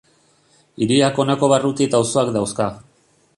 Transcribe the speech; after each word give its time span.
Hiriak 0.85 1.21
honako 1.25 1.49
barruti 1.53 1.87
eta 1.89 2.01
auzoak 2.01 2.33
dauzka. 2.39 2.69